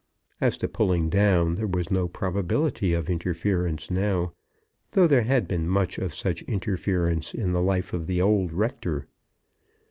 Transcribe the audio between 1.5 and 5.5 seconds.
there was no probability of interference now, though there had